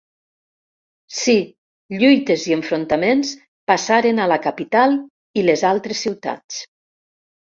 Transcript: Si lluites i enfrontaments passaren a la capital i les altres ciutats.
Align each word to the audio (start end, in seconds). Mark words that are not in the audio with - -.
Si 1.17 1.33
lluites 2.03 2.45
i 2.51 2.55
enfrontaments 2.55 3.33
passaren 3.71 4.21
a 4.23 4.27
la 4.33 4.39
capital 4.47 4.97
i 5.43 5.43
les 5.51 5.65
altres 5.73 6.01
ciutats. 6.07 6.61